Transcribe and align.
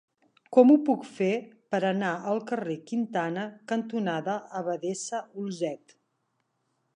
Com 0.55 0.69
ho 0.75 0.75
puc 0.85 1.03
fer 1.17 1.27
per 1.75 1.79
anar 1.89 2.13
al 2.31 2.41
carrer 2.53 2.77
Quintana 2.93 3.45
cantonada 3.73 4.39
Abadessa 4.61 5.21
Olzet? 5.45 5.97